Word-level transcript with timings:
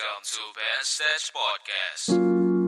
Welcome 0.00 0.22
to 0.24 0.38
Ben 0.54 0.82
Stage 0.82 1.32
Podcast. 1.36 2.59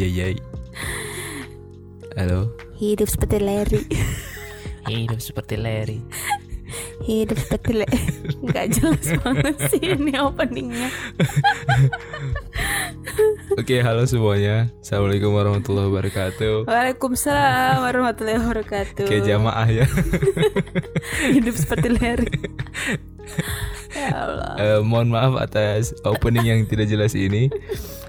Ayayay. 0.00 0.40
Halo. 2.16 2.48
Hidup 2.80 3.04
seperti 3.12 3.36
Larry 3.36 3.84
Hidup 4.88 5.20
seperti 5.20 5.60
Larry. 5.60 6.00
Hidup 7.04 7.36
seperti 7.36 7.84
Larry 7.84 8.00
Gak 8.48 8.80
jelas 8.80 9.12
banget 9.20 9.60
sih 9.68 9.92
ini 10.00 10.16
openingnya 10.16 10.88
Oke, 13.60 13.84
halo 13.84 14.08
semuanya. 14.08 14.72
Assalamualaikum 14.80 15.36
warahmatullahi 15.36 15.92
wabarakatuh. 15.92 16.64
Waalaikumsalam 16.64 17.84
warahmatullahi 17.84 18.40
wabarakatuh 18.40 19.04
Oke, 19.04 19.20
jamaah 19.20 19.68
ya. 19.68 19.84
Hidup 21.28 21.60
seperti 21.60 21.92
Larry 21.92 22.32
Ya 24.00 24.16
Allah 24.16 24.52
Eh, 24.56 24.80
mohon 24.80 25.12
maaf 25.12 25.36
atas 25.36 25.92
opening 26.08 26.48
yang 26.48 26.60
tidak 26.64 26.88
jelas 26.88 27.12
ini. 27.12 27.52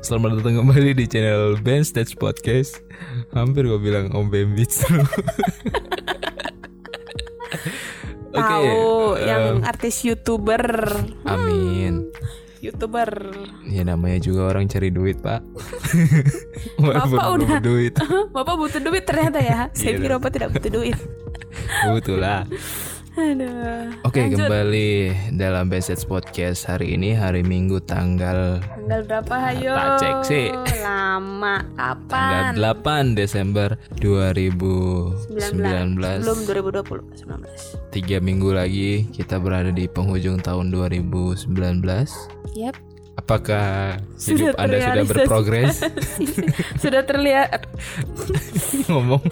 Selamat 0.02 0.38
datang 0.38 0.58
kembali 0.60 0.94
di 0.94 1.06
channel 1.06 1.58
Ben 1.62 1.82
Stage 1.82 2.14
Podcast. 2.16 2.82
Hampir 3.32 3.64
gue 3.64 3.78
bilang 3.78 4.10
Om 4.10 4.28
Ben 4.28 4.52
Beats. 4.52 4.82
Oke. 8.32 8.40
Tahu 8.40 8.66
eh, 9.20 9.28
yang 9.28 9.60
artis 9.62 10.02
youtuber 10.02 10.64
Amin. 11.24 12.08
Youtuber 12.62 13.10
Ya 13.66 13.84
namanya 13.84 14.22
juga 14.22 14.48
orang 14.48 14.66
cari 14.66 14.88
duit, 14.88 15.20
Pak. 15.20 15.44
Bapak 16.80 17.10
belum 17.12 17.44
udah- 17.44 17.60
duit. 17.60 17.94
Bapak 18.36 18.56
butuh 18.56 18.80
duit 18.80 19.04
ternyata 19.04 19.38
ya 19.38 19.68
Saya 19.74 19.92
Iya, 19.92 20.00
kira 20.00 20.14
Bapak 20.16 20.32
tidak 20.32 20.50
butuh 20.56 20.72
duit 20.72 20.98
Betul 21.92 22.24
lah. 22.24 22.48
Aduh 23.12 23.92
Oke, 24.08 24.24
Lanjut. 24.24 24.48
kembali 24.48 24.92
dalam 25.36 25.68
Besets 25.68 26.08
Podcast 26.08 26.64
hari 26.64 26.96
ini 26.96 27.12
hari 27.12 27.44
Minggu 27.44 27.84
tanggal 27.84 28.64
Tanggal 28.64 29.04
berapa 29.04 29.36
ayo 29.52 29.76
Tak 29.76 29.90
cek 30.00 30.18
sih. 30.24 30.48
Lama 30.80 31.60
tanggal 31.76 32.56
Kapan 32.56 33.12
8 33.12 33.20
Desember 33.20 33.76
2019. 34.00 35.28
19 35.28 36.24
Belum 36.24 36.40
2020 36.48 37.92
19 37.92 37.92
Tiga 37.92 38.18
minggu 38.24 38.56
lagi 38.56 39.04
kita 39.12 39.44
berada 39.44 39.76
di 39.76 39.92
penghujung 39.92 40.40
tahun 40.40 40.72
2019. 40.72 41.52
Yap 42.56 42.91
Apakah 43.32 43.96
hidup 44.28 44.60
Sudah 44.60 44.60
Anda 44.60 44.84
sudah 44.84 45.08
berprogres? 45.08 45.88
Sudah 46.84 47.08
terlihat 47.08 47.64
ngomong 48.92 49.24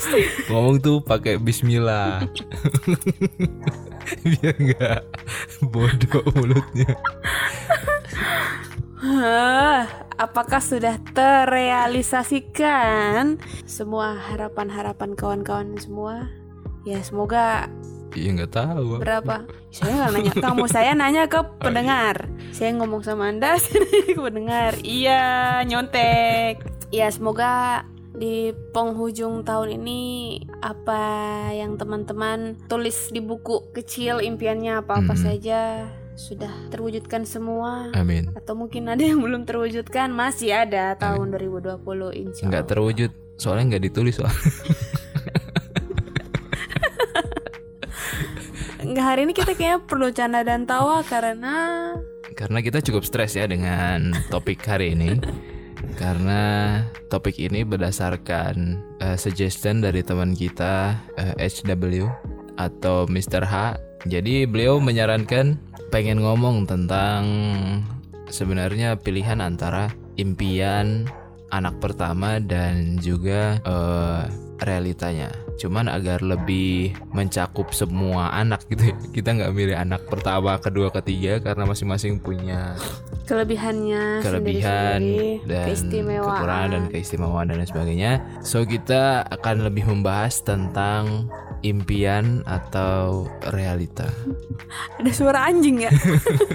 ngomong 0.48 0.80
tuh 0.80 1.04
pakai 1.04 1.36
bismillah. 1.36 2.24
Biar 4.24 4.56
nggak 4.56 5.04
bodoh 5.68 6.24
mulutnya. 6.32 6.96
Apakah 10.16 10.64
sudah 10.64 10.96
terrealisasikan 11.12 13.36
semua 13.68 14.16
harapan-harapan 14.16 15.12
kawan-kawan 15.20 15.76
semua? 15.76 16.32
Ya 16.88 17.04
semoga 17.04 17.68
Iya 18.16 18.30
nggak 18.36 18.54
tahu. 18.54 18.88
berapa? 18.98 19.46
Saya 19.70 19.92
nggak 19.96 20.12
nanya 20.12 20.34
kamu, 20.34 20.64
saya 20.66 20.92
nanya 20.94 21.24
ke 21.26 21.40
pendengar. 21.58 22.16
Saya 22.50 22.74
ngomong 22.76 23.02
sama 23.02 23.30
anda, 23.30 23.56
saya 23.62 23.82
nanya 23.82 24.04
ke 24.10 24.22
pendengar. 24.22 24.72
Iya, 24.82 25.22
nyontek. 25.64 26.66
Ya 26.90 27.08
semoga 27.10 27.86
di 28.10 28.52
penghujung 28.74 29.46
tahun 29.46 29.80
ini 29.80 30.02
apa 30.60 31.04
yang 31.54 31.78
teman-teman 31.78 32.58
tulis 32.66 33.14
di 33.14 33.22
buku 33.22 33.70
kecil 33.72 34.20
impiannya 34.20 34.82
apa-apa 34.82 35.14
Mm-mm. 35.14 35.24
saja 35.24 35.88
sudah 36.20 36.52
terwujudkan 36.68 37.24
semua 37.24 37.88
Amin. 37.96 38.28
atau 38.36 38.52
mungkin 38.52 38.92
ada 38.92 39.00
yang 39.00 39.24
belum 39.24 39.48
terwujudkan 39.48 40.12
masih 40.12 40.52
ada 40.52 41.00
tahun 41.00 41.32
2020 41.32 41.80
insya 42.12 42.44
Nggak 42.52 42.60
Allah. 42.60 42.72
terwujud 42.76 43.12
soalnya 43.40 43.64
nggak 43.72 43.84
ditulis 43.88 44.20
soal. 44.20 44.28
hari 49.00 49.26
ini 49.26 49.34
kita 49.34 49.56
kayaknya 49.56 49.80
perlu 49.84 50.12
canda 50.12 50.44
dan 50.44 50.68
tawa 50.68 51.02
karena 51.08 51.92
Karena 52.36 52.60
kita 52.64 52.80
cukup 52.80 53.04
stres 53.04 53.36
ya 53.36 53.50
dengan 53.50 54.16
topik 54.32 54.64
hari 54.64 54.96
ini. 54.96 55.20
Karena 55.96 56.80
topik 57.12 57.36
ini 57.40 57.64
berdasarkan 57.68 58.80
eh, 59.04 59.18
suggestion 59.20 59.84
dari 59.84 60.04
teman 60.04 60.36
kita 60.36 60.96
eh, 61.20 61.36
HW 61.36 62.08
atau 62.60 63.08
Mr. 63.08 63.44
H. 63.44 63.80
Jadi 64.08 64.48
beliau 64.48 64.80
menyarankan 64.80 65.60
pengen 65.92 66.24
ngomong 66.24 66.70
tentang 66.70 67.24
sebenarnya 68.32 68.96
pilihan 68.96 69.42
antara 69.44 69.92
impian 70.16 71.10
anak 71.50 71.82
pertama 71.82 72.38
dan 72.42 72.98
juga 73.02 73.62
eh, 73.64 74.24
realitanya. 74.64 75.32
Cuman 75.60 75.92
agar 75.92 76.24
lebih 76.24 76.96
mencakup 77.12 77.72
semua 77.76 78.32
anak 78.36 78.64
gitu 78.72 78.92
ya. 78.92 78.96
Kita 79.16 79.30
nggak 79.36 79.52
milih 79.52 79.76
anak 79.76 80.08
pertama, 80.08 80.60
kedua, 80.60 80.92
ketiga 80.92 81.40
karena 81.44 81.68
masing-masing 81.68 82.20
punya 82.20 82.76
kelebihannya 83.30 84.26
kelebihan 84.26 85.00
dan 85.46 85.66
keistimewaan. 85.70 86.34
kekurangan 86.34 86.70
dan 86.74 86.84
keistimewaan 86.90 87.46
dan 87.46 87.56
lain 87.62 87.70
sebagainya. 87.70 88.12
So 88.42 88.66
kita 88.66 89.22
akan 89.30 89.70
lebih 89.70 89.86
membahas 89.86 90.42
tentang 90.42 91.30
impian 91.62 92.46
atau 92.48 93.28
realita. 93.52 94.08
Ada 95.00 95.12
suara 95.12 95.48
anjing 95.48 95.84
ya. 95.88 95.92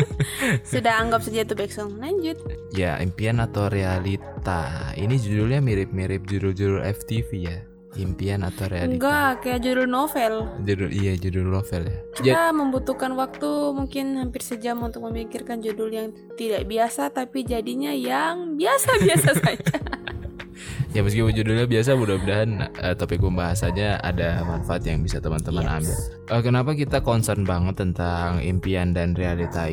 Sudah 0.70 1.00
anggap 1.00 1.20
saja 1.25 1.44
itu 1.44 1.54
backsong. 1.56 2.00
Lanjut. 2.00 2.41
Ya, 2.72 2.97
impian 3.00 3.41
atau 3.41 3.69
realita. 3.69 4.92
Ini 4.97 5.15
judulnya 5.20 5.60
mirip-mirip 5.60 6.25
judul-judul 6.25 6.84
FTV 6.84 7.28
ya. 7.37 7.59
Impian 7.94 8.42
atau 8.42 8.66
realita. 8.66 8.91
Enggak, 8.98 9.32
kayak 9.47 9.60
judul 9.62 9.87
novel. 9.87 10.34
Judul 10.66 10.91
iya 10.91 11.15
judul 11.15 11.47
novel 11.47 11.82
ya. 11.86 11.98
Kita 12.19 12.42
membutuhkan 12.50 13.15
waktu 13.15 13.50
mungkin 13.71 14.19
hampir 14.19 14.42
sejam 14.42 14.82
untuk 14.82 15.06
memikirkan 15.06 15.62
judul 15.62 15.94
yang 15.94 16.10
tidak 16.34 16.66
biasa 16.66 17.15
tapi 17.15 17.47
jadinya 17.47 17.94
yang 17.94 18.59
biasa-biasa 18.59 19.31
saja. 19.47 19.94
Ya 20.94 21.03
meskipun 21.03 21.34
judulnya 21.34 21.66
biasa 21.66 21.99
mudah-mudahan 21.99 22.71
eh, 22.71 22.94
topik 22.94 23.19
pembahasannya 23.19 23.99
ada 24.00 24.47
manfaat 24.47 24.87
yang 24.87 25.03
bisa 25.03 25.19
teman-teman 25.19 25.66
Yes. 25.66 25.75
ambil. 25.75 25.99
Eh, 26.31 26.43
kenapa 26.43 26.71
kita 26.72 26.99
concern 27.03 27.43
banget 27.43 27.75
tentang 27.77 28.38
impian 28.41 28.94
dan 28.94 29.12
realita 29.12 29.66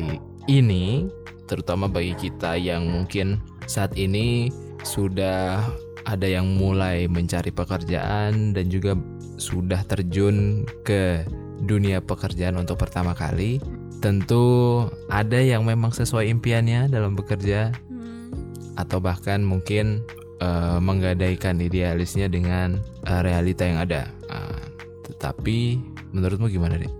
ini 0.50 1.06
terutama 1.46 1.86
bagi 1.86 2.18
kita 2.18 2.58
yang 2.58 2.90
mungkin 2.90 3.38
saat 3.64 3.94
ini 3.94 4.50
sudah 4.82 5.62
ada 6.02 6.26
yang 6.26 6.58
mulai 6.58 7.06
mencari 7.06 7.54
pekerjaan 7.54 8.50
dan 8.50 8.66
juga 8.66 8.98
sudah 9.38 9.86
terjun 9.86 10.66
ke 10.82 11.22
dunia 11.62 12.02
pekerjaan 12.02 12.58
untuk 12.58 12.82
pertama 12.82 13.14
kali. 13.14 13.62
Tentu 14.02 14.82
ada 15.06 15.38
yang 15.38 15.62
memang 15.62 15.94
sesuai 15.94 16.26
impiannya 16.26 16.90
dalam 16.90 17.14
bekerja 17.14 17.70
Hmm. 17.86 18.34
atau 18.74 18.98
bahkan 18.98 19.46
mungkin 19.46 20.02
eh, 20.42 20.78
menggadaikan 20.82 21.62
idealisnya 21.62 22.26
dengan 22.26 22.82
eh, 23.06 23.20
realita 23.22 23.62
yang 23.62 23.78
ada. 23.78 24.10
Ah, 24.26 24.58
tetapi 25.06 25.78
menurutmu 26.10 26.50
gimana 26.50 26.82
deh? 26.82 26.90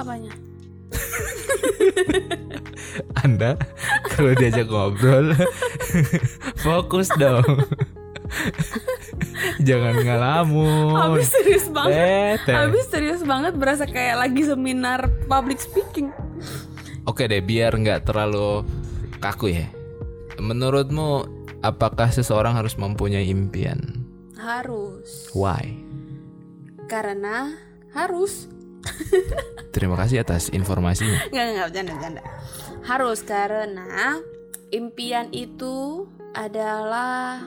Apanya? 0.00 0.32
Anda 3.24 3.60
kalau 4.10 4.32
diajak 4.34 4.72
ngobrol 4.72 5.36
fokus 6.64 7.12
dong. 7.20 7.44
Jangan 9.66 10.00
ngalamun. 10.00 10.96
Habis 10.96 11.28
serius 11.34 11.66
banget. 11.68 12.40
Habis 12.46 12.86
serius 12.88 13.22
banget 13.26 13.58
berasa 13.58 13.84
kayak 13.84 14.22
lagi 14.26 14.46
seminar 14.46 15.10
public 15.26 15.60
speaking. 15.60 16.14
Oke 17.04 17.26
deh, 17.26 17.42
biar 17.42 17.74
nggak 17.74 18.06
terlalu 18.06 18.64
kaku 19.20 19.52
ya. 19.52 19.68
menurutmu 20.40 21.29
apakah 21.60 22.08
seseorang 22.08 22.56
harus 22.56 22.76
mempunyai 22.76 23.28
impian? 23.28 24.04
Harus. 24.36 25.28
Why? 25.32 25.76
Karena 26.88 27.54
harus. 27.92 28.48
Terima 29.76 29.94
kasih 30.00 30.24
atas 30.24 30.48
informasinya. 30.50 31.28
Enggak, 31.28 31.44
enggak, 31.46 31.66
bercanda, 31.68 31.92
bercanda. 31.94 32.22
Harus 32.80 33.18
karena 33.22 34.16
impian 34.72 35.28
itu 35.30 36.08
adalah 36.32 37.44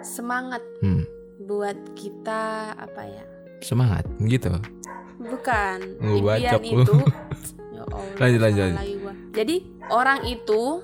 semangat 0.00 0.62
Hmm, 0.78 1.02
buat 1.42 1.74
kita 1.98 2.74
apa 2.76 3.02
ya? 3.04 3.24
semangat 3.58 4.06
gitu. 4.22 4.54
Bukan. 5.18 5.98
Impian 5.98 6.62
itu 6.62 6.94
Ya 7.74 7.82
Allah, 7.90 8.14
Lanjut, 8.22 8.40
lanjut, 8.42 8.62
lanjut. 8.62 9.14
Jadi 9.34 9.56
orang 9.90 10.22
itu 10.26 10.82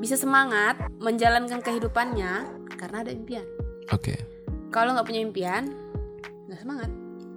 bisa 0.00 0.16
semangat 0.16 0.80
menjalankan 1.04 1.60
kehidupannya 1.60 2.32
karena 2.80 2.96
ada 3.04 3.12
impian. 3.12 3.44
Oke. 3.92 4.16
Kalau 4.72 4.96
nggak 4.96 5.04
punya 5.04 5.20
impian, 5.20 5.68
nggak 6.48 6.60
semangat. 6.64 6.90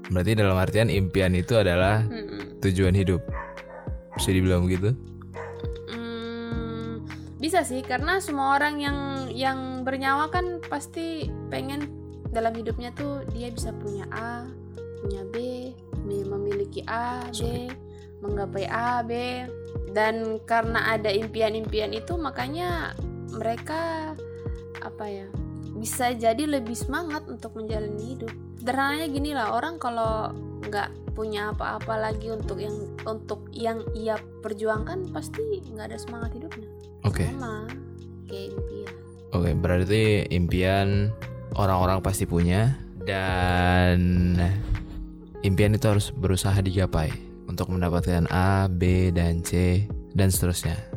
Berarti 0.07 0.31
dalam 0.33 0.55
artian 0.55 0.87
impian 0.87 1.35
itu 1.35 1.59
adalah 1.59 1.99
Mm-mm. 2.07 2.63
tujuan 2.63 2.95
hidup. 2.95 3.19
Bisa 4.15 4.31
dibilang 4.31 4.63
begitu? 4.63 4.95
Hmm, 5.91 7.03
bisa 7.37 7.61
sih 7.61 7.83
karena 7.83 8.23
semua 8.23 8.55
orang 8.55 8.79
yang 8.79 8.97
yang 9.29 9.83
bernyawa 9.83 10.31
kan 10.31 10.63
pasti 10.71 11.27
pengen 11.51 11.91
dalam 12.31 12.55
hidupnya 12.55 12.95
tuh 12.95 13.27
dia 13.35 13.51
bisa 13.51 13.75
punya 13.75 14.07
A, 14.09 14.47
punya 15.03 15.27
B, 15.29 15.35
mi- 16.07 16.25
memiliki 16.25 16.81
A, 16.87 17.27
B, 17.35 17.67
menggapai 18.23 18.65
A, 18.65 19.03
B 19.03 19.43
dan 19.91 20.39
karena 20.47 20.95
ada 20.95 21.11
impian-impian 21.11 21.91
itu 21.91 22.15
makanya 22.15 22.95
mereka 23.37 24.13
apa 24.81 25.05
ya 25.05 25.27
bisa 25.77 26.09
jadi 26.17 26.43
lebih 26.49 26.73
semangat 26.73 27.29
untuk 27.29 27.53
menjalani 27.53 28.17
hidup. 28.17 28.33
Sederhananya 28.57 29.07
gini 29.13 29.31
lah 29.37 29.53
orang 29.53 29.77
kalau 29.77 30.33
nggak 30.65 30.89
punya 31.13 31.53
apa-apa 31.53 31.97
lagi 31.97 32.29
untuk 32.29 32.61
yang 32.61 32.77
untuk 33.05 33.49
yang 33.49 33.81
ia 33.97 34.21
perjuangkan 34.45 35.09
pasti 35.09 35.65
nggak 35.65 35.89
ada 35.89 35.97
semangat 35.97 36.29
hidupnya 36.37 36.69
Oke. 37.01 37.25
sama 37.25 37.65
kayak 38.29 38.53
impian 38.53 38.93
Oke, 39.35 39.51
berarti 39.57 40.29
impian 40.31 41.11
orang-orang 41.57 41.99
pasti 41.99 42.23
punya 42.23 42.79
dan 43.03 43.99
impian 45.43 45.75
itu 45.75 45.83
harus 45.83 46.15
berusaha 46.15 46.55
digapai 46.63 47.11
untuk 47.43 47.67
mendapatkan 47.67 48.23
A, 48.31 48.71
B, 48.71 49.11
dan 49.11 49.43
C 49.43 49.83
dan 50.15 50.31
seterusnya. 50.31 50.96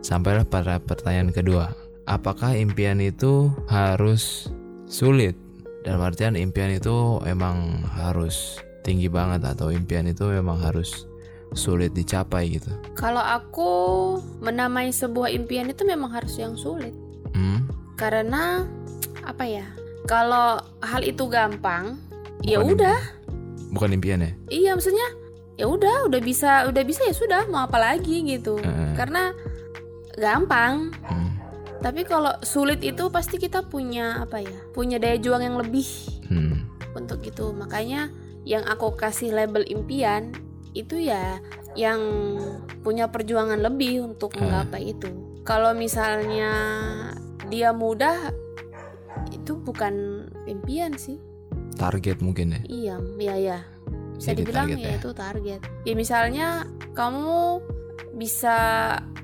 Hmm. 0.00 0.04
Sampailah 0.04 0.48
pada 0.48 0.80
pertanyaan 0.80 1.28
kedua. 1.30 1.76
Apakah 2.04 2.56
impian 2.56 2.98
itu 2.98 3.52
harus 3.68 4.48
sulit? 4.88 5.36
Dalam 5.80 6.00
artian 6.02 6.34
impian 6.34 6.68
itu 6.68 7.20
emang 7.22 7.84
harus 7.94 8.58
tinggi 8.80 9.06
banget 9.06 9.44
atau 9.44 9.68
impian 9.68 10.04
itu 10.04 10.24
memang 10.26 10.56
harus 10.58 11.04
sulit 11.50 11.90
dicapai 11.90 12.46
gitu. 12.46 12.70
kalau 12.94 13.18
aku 13.18 13.70
menamai 14.38 14.88
sebuah 14.88 15.34
impian 15.34 15.66
itu 15.66 15.82
memang 15.82 16.14
harus 16.14 16.38
yang 16.38 16.54
sulit 16.54 16.94
Hmm? 17.30 17.66
karena 17.94 18.62
apa 19.22 19.44
ya 19.44 19.66
kalau 20.06 20.62
hal 20.78 21.02
itu 21.02 21.26
gampang 21.26 21.98
ya 22.42 22.62
udah 22.62 22.98
Bukan 23.70 23.94
impian 23.94 24.22
ya? 24.22 24.30
iya 24.46 24.70
maksudnya 24.74 25.10
ya 25.54 25.66
udah 25.66 26.06
udah 26.06 26.20
bisa 26.22 26.70
udah 26.70 26.82
bisa 26.86 27.02
ya 27.02 27.14
sudah 27.14 27.50
mau 27.50 27.66
apa 27.66 27.82
lagi 27.82 28.22
gitu 28.22 28.54
Heeh. 28.62 28.94
karena 28.94 29.34
gampang 30.16 30.90
Hmm. 31.04 31.30
tapi 31.80 32.02
kalau 32.02 32.34
sulit 32.40 32.80
itu 32.80 33.08
pasti 33.08 33.36
kita 33.36 33.62
punya 33.62 34.20
apa 34.20 34.40
ya 34.40 34.58
punya 34.70 34.96
daya 34.96 35.16
juang 35.16 35.42
yang 35.42 35.56
lebih 35.56 35.86
Hmm. 36.26 36.66
untuk 36.92 37.22
itu 37.22 37.50
makanya 37.50 38.10
yang 38.42 38.64
aku 38.64 38.92
kasih 38.92 39.30
label 39.30 39.62
impian 39.64 40.32
itu 40.72 40.96
ya 40.96 41.38
yang 41.74 42.00
punya 42.80 43.06
perjuangan 43.06 43.58
lebih 43.58 44.02
untuk 44.04 44.34
Ah. 44.34 44.38
menggapai 44.40 44.90
itu 44.90 45.10
kalau 45.42 45.70
misalnya 45.72 46.50
dia 47.46 47.70
mudah 47.70 48.30
itu 49.30 49.54
bukan 49.56 50.26
impian 50.46 50.94
sih 50.94 51.18
Target 51.74 52.20
mungkin 52.20 52.54
ya? 52.54 52.60
iya 52.66 52.94
iya 53.18 53.34
ya 53.36 53.58
bisa 54.14 54.30
Jadi 54.30 54.40
dibilang 54.44 54.68
ya 54.68 54.76
ya. 54.76 54.90
itu 55.00 55.10
target 55.10 55.60
ya 55.82 55.94
misalnya 55.94 56.46
kamu 56.92 57.64
bisa 58.14 58.58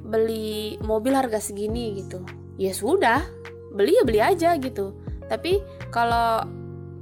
beli 0.06 0.79
mobil 0.81 1.12
harga 1.12 1.43
segini 1.43 1.99
gitu 2.00 2.23
ya 2.56 2.73
sudah 2.73 3.26
beli 3.75 3.99
ya 3.99 4.03
beli 4.06 4.20
aja 4.23 4.50
gitu 4.56 4.97
tapi 5.26 5.61
kalau 5.91 6.47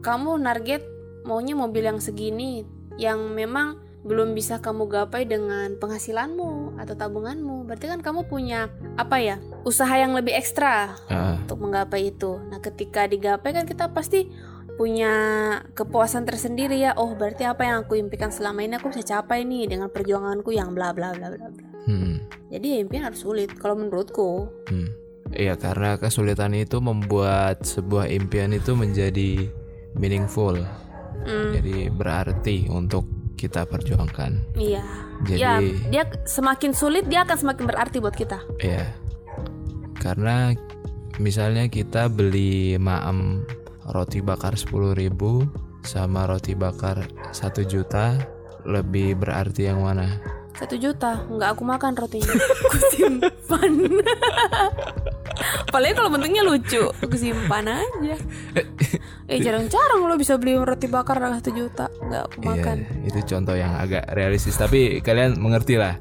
kamu 0.01 0.41
target 0.41 0.83
maunya 1.25 1.55
mobil 1.57 1.85
yang 1.85 2.01
segini 2.01 2.65
yang 2.97 3.33
memang 3.33 3.81
belum 4.05 4.37
bisa 4.37 4.61
kamu 4.61 4.85
gapai 4.85 5.25
dengan 5.25 5.81
penghasilanmu 5.81 6.77
atau 6.77 6.93
tabunganmu 6.93 7.65
berarti 7.65 7.89
kan 7.89 8.05
kamu 8.05 8.29
punya 8.29 8.69
apa 9.01 9.17
ya 9.17 9.37
usaha 9.65 9.97
yang 9.97 10.13
lebih 10.13 10.37
ekstra 10.37 10.93
Ah, 11.09 11.41
untuk 11.45 11.61
menggapai 11.61 12.13
itu. 12.13 12.41
Nah, 12.53 12.61
ketika 12.61 13.05
digapai 13.05 13.53
kan 13.53 13.65
kita 13.69 13.93
pasti 13.93 14.29
punya 14.75 15.13
kepuasan 15.77 16.25
tersendiri 16.25 16.81
ya. 16.81 16.97
Oh, 16.97 17.13
berarti 17.17 17.45
apa 17.45 17.65
yang 17.65 17.77
aku 17.85 17.97
impikan 17.97 18.33
selama 18.33 18.65
ini 18.65 18.77
aku 18.81 18.91
bisa 18.91 19.05
capai 19.21 19.45
nih 19.45 19.69
dengan 19.71 19.89
perjuanganku 19.93 20.51
yang 20.53 20.73
bla 20.73 20.91
bla 20.97 21.13
bla 21.17 21.33
bla 21.33 21.49
bla. 21.49 21.69
hmm. 21.89 22.44
Jadi 22.55 22.67
ya 22.71 22.79
impian 22.87 23.03
harus 23.11 23.27
sulit 23.27 23.51
kalau 23.59 23.75
menurutku. 23.75 24.47
Hmm. 24.71 24.95
Iya, 25.35 25.59
karena 25.59 25.99
kesulitan 25.99 26.55
itu 26.55 26.79
membuat 26.79 27.67
sebuah 27.67 28.07
impian 28.07 28.55
itu 28.55 28.79
menjadi 28.79 29.51
meaningful. 29.99 30.55
Hmm, 31.27 31.51
Jadi 31.59 31.91
berarti 31.91 32.71
untuk 32.71 33.11
kita 33.35 33.67
perjuangkan. 33.67 34.55
iya. 34.55 34.87
Jadi 35.27 35.41
Ya, 35.41 35.59
dia 35.91 36.05
semakin 36.23 36.71
sulit 36.71 37.11
dia 37.11 37.27
akan 37.27 37.35
semakin 37.35 37.65
berarti 37.67 37.97
buat 37.99 38.15
kita. 38.15 38.39
Iya. 38.63 38.87
Karena 39.99 40.55
misalnya 41.19 41.67
kita 41.67 42.07
beli 42.07 42.79
maem 42.79 43.43
roti 43.91 44.23
bakar 44.23 44.55
10.000 44.55 45.11
sama 45.83 46.31
roti 46.31 46.55
bakar 46.55 47.11
1 47.35 47.67
juta 47.67 48.15
lebih 48.63 49.19
berarti 49.19 49.67
yang 49.67 49.83
mana? 49.83 50.23
Satu 50.55 50.79
juta, 50.79 51.27
nggak 51.27 51.49
aku 51.59 51.63
makan 51.67 51.93
rotinya. 51.99 52.31
Aku 52.71 52.79
simpan. 52.95 53.73
Apalagi 55.67 55.93
kalau 55.99 56.11
bentuknya 56.15 56.47
lucu, 56.47 56.87
aku 57.03 57.19
simpan 57.19 57.67
aja. 57.67 58.17
Eh 59.27 59.43
jarang-jarang 59.43 60.07
lo 60.07 60.15
bisa 60.15 60.39
beli 60.39 60.55
roti 60.55 60.87
bakar 60.87 61.19
harga 61.19 61.43
satu 61.43 61.51
juta, 61.51 61.91
nggak 61.91 62.23
aku 62.31 62.39
makan. 62.47 62.77
Iya, 62.87 63.11
itu 63.11 63.21
contoh 63.35 63.59
yang 63.59 63.75
agak 63.75 64.07
realistis 64.15 64.55
tapi 64.55 65.03
kalian 65.03 65.35
mengerti 65.43 65.75
lah 65.75 65.99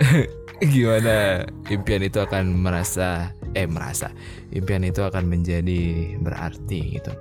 gimana 0.72 1.44
impian 1.68 2.00
itu 2.00 2.24
akan 2.24 2.56
merasa 2.56 3.36
eh 3.52 3.68
merasa 3.68 4.08
impian 4.48 4.80
itu 4.88 5.04
akan 5.04 5.28
menjadi 5.28 6.16
berarti 6.16 6.96
gitu. 6.96 7.12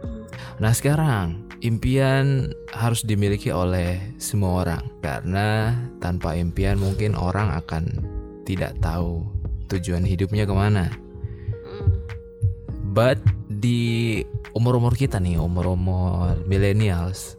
Nah 0.59 0.71
sekarang 0.75 1.49
impian 1.59 2.55
harus 2.71 3.03
dimiliki 3.03 3.51
oleh 3.51 3.99
semua 4.19 4.63
orang 4.63 4.83
karena 5.03 5.75
tanpa 5.99 6.35
impian 6.35 6.79
mungkin 6.79 7.15
orang 7.15 7.51
akan 7.55 7.83
tidak 8.47 8.75
tahu 8.79 9.27
tujuan 9.69 10.03
hidupnya 10.03 10.49
ke 10.49 10.53
mana. 10.55 10.89
But 12.89 13.21
di 13.47 14.21
umur-umur 14.57 14.97
kita 14.97 15.21
nih, 15.21 15.37
umur-umur 15.37 16.41
millennials, 16.49 17.37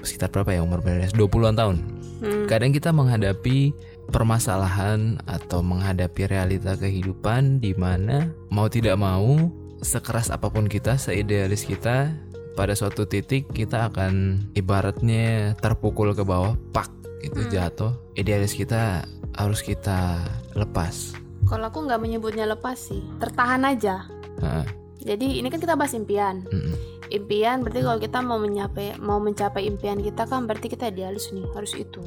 sekitar 0.00 0.32
berapa 0.32 0.56
ya 0.56 0.60
umur 0.64 0.80
millennials? 0.80 1.12
20-an 1.12 1.54
tahun. 1.54 1.76
Hmm. 2.18 2.46
Kadang 2.48 2.72
kita 2.72 2.90
menghadapi 2.90 3.76
permasalahan 4.08 5.20
atau 5.28 5.60
menghadapi 5.60 6.24
realita 6.24 6.74
kehidupan 6.80 7.60
di 7.60 7.76
mana 7.76 8.32
mau 8.48 8.66
tidak 8.72 8.96
mau 8.96 9.52
sekeras 9.84 10.32
apa 10.32 10.48
pun 10.48 10.66
kita, 10.66 10.96
seidealis 10.96 11.68
kita, 11.68 12.10
pada 12.58 12.74
suatu 12.74 13.06
titik 13.06 13.54
kita 13.54 13.86
akan 13.86 14.42
ibaratnya 14.58 15.54
terpukul 15.62 16.10
ke 16.10 16.26
bawah, 16.26 16.58
pak, 16.74 16.90
itu 17.22 17.46
jatuh. 17.54 17.94
Idealis 18.18 18.58
kita 18.58 19.06
harus 19.38 19.62
kita 19.62 20.26
lepas. 20.58 21.14
Kalau 21.46 21.70
aku 21.70 21.86
nggak 21.86 22.02
menyebutnya 22.02 22.50
lepas 22.50 22.74
sih, 22.74 22.98
tertahan 23.22 23.62
aja. 23.62 24.10
Heeh. 24.42 24.66
Jadi 24.98 25.38
ini 25.38 25.46
kan 25.46 25.62
kita 25.62 25.78
bahas 25.78 25.94
impian. 25.94 26.42
Mm-mm. 26.50 26.74
Impian 27.14 27.62
berarti 27.62 27.80
kalau 27.86 28.02
kita 28.02 28.18
mau 28.18 28.42
mencapai 28.42 28.98
mau 28.98 29.22
mencapai 29.22 29.62
impian 29.70 30.02
kita 30.02 30.26
kan 30.26 30.50
berarti 30.50 30.66
kita 30.66 30.90
idealis 30.90 31.30
nih, 31.30 31.46
harus 31.54 31.78
itu. 31.78 32.02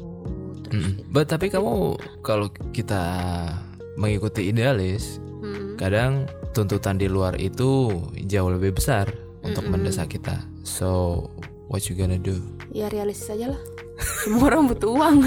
Terus 0.68 1.00
itu. 1.00 1.02
But 1.08 1.32
tapi 1.32 1.48
kamu 1.48 1.96
kalau 2.20 2.52
kita 2.76 3.00
mengikuti 3.96 4.52
idealis, 4.52 5.24
Hmm. 5.42 5.74
kadang 5.74 6.30
tuntutan 6.54 7.02
di 7.02 7.10
luar 7.10 7.34
itu 7.42 7.90
jauh 8.30 8.52
lebih 8.54 8.78
besar 8.78 9.10
untuk 9.52 9.64
Mm-mm. 9.64 9.76
mendesak 9.78 10.08
kita. 10.10 10.40
So 10.64 11.28
what 11.68 11.84
you 11.86 11.94
gonna 11.94 12.16
do? 12.16 12.40
Ya 12.72 12.88
realistis 12.88 13.28
aja 13.30 13.52
lah. 13.52 13.62
semua 14.02 14.50
orang 14.50 14.66
butuh 14.66 14.98
uang 14.98 15.22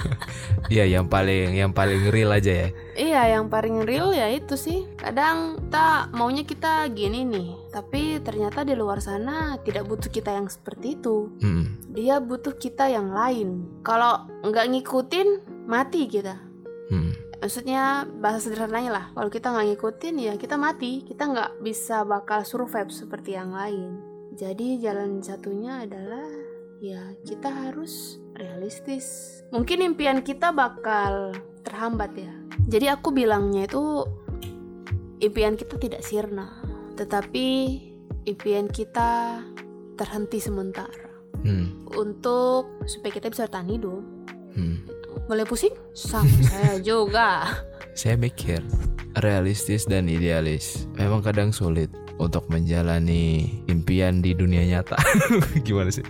Iya, 0.72 0.88
yang 0.88 1.06
paling 1.06 1.52
yang 1.52 1.70
paling 1.70 2.08
real 2.08 2.32
aja 2.32 2.48
ya. 2.64 2.68
iya 2.96 3.22
yang 3.36 3.46
paling 3.46 3.84
real 3.84 4.10
ya 4.10 4.26
itu 4.26 4.56
sih 4.56 4.88
kadang 4.96 5.60
kita 5.60 6.08
maunya 6.10 6.42
kita 6.42 6.88
gini 6.90 7.22
nih 7.22 7.48
tapi 7.70 8.18
ternyata 8.18 8.64
di 8.64 8.72
luar 8.72 8.98
sana 8.98 9.60
tidak 9.60 9.84
butuh 9.84 10.08
kita 10.08 10.32
yang 10.32 10.48
seperti 10.48 10.96
itu 10.96 11.28
Hmm. 11.38 11.76
dia 11.92 12.16
butuh 12.18 12.56
kita 12.56 12.88
yang 12.88 13.12
lain 13.12 13.68
kalau 13.84 14.24
nggak 14.42 14.64
ngikutin 14.64 15.28
mati 15.68 16.08
kita. 16.08 16.40
Maksudnya 17.46 18.02
bahasa 18.18 18.50
sederhananya 18.50 18.90
lah. 18.90 19.04
Kalau 19.14 19.30
kita 19.30 19.54
nggak 19.54 19.66
ngikutin 19.70 20.14
ya 20.18 20.34
kita 20.34 20.58
mati. 20.58 21.06
Kita 21.06 21.30
nggak 21.30 21.62
bisa 21.62 22.02
bakal 22.02 22.42
survive 22.42 22.90
seperti 22.90 23.38
yang 23.38 23.54
lain. 23.54 24.02
Jadi 24.34 24.82
jalan 24.82 25.22
satunya 25.22 25.86
adalah 25.86 26.26
ya 26.82 27.14
kita 27.22 27.46
harus 27.46 28.18
realistis. 28.34 29.38
Mungkin 29.54 29.94
impian 29.94 30.26
kita 30.26 30.50
bakal 30.50 31.38
terhambat 31.62 32.18
ya. 32.18 32.34
Jadi 32.66 32.90
aku 32.90 33.14
bilangnya 33.14 33.70
itu 33.70 34.02
impian 35.22 35.54
kita 35.54 35.78
tidak 35.78 36.02
sirna. 36.02 36.50
Tetapi 36.98 37.46
impian 38.26 38.66
kita 38.66 39.38
terhenti 39.94 40.42
sementara 40.42 41.06
Hmm. 41.46 41.86
untuk 41.94 42.82
supaya 42.90 43.12
kita 43.14 43.30
bisa 43.30 43.46
bertahan 43.46 43.70
hidup. 43.70 44.02
Hmm. 44.58 44.82
Boleh 45.26 45.44
pusing 45.46 45.74
sama 45.92 46.30
saya 46.46 46.78
juga 46.80 47.50
Saya 47.98 48.14
mikir 48.20 48.60
realistis 49.18 49.88
dan 49.88 50.06
idealis 50.06 50.84
memang 51.00 51.24
kadang 51.24 51.48
sulit 51.48 51.88
untuk 52.16 52.48
menjalani 52.48 53.52
impian 53.68 54.24
di 54.24 54.32
dunia 54.32 54.64
nyata. 54.64 54.96
Gimana 55.66 55.92
sih? 55.92 56.04